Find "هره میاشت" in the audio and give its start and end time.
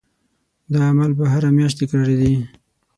1.33-1.77